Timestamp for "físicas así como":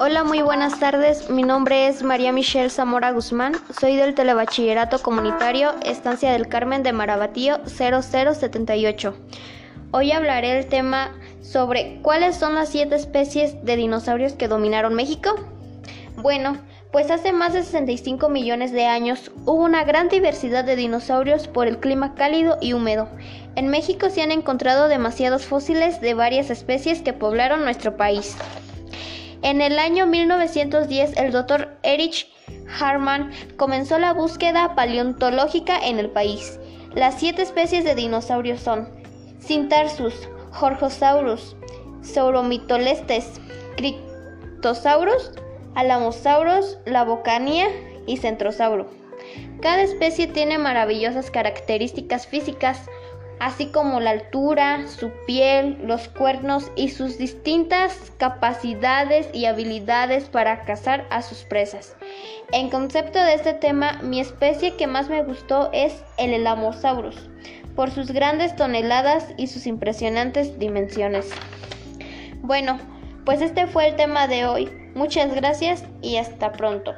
52.26-54.00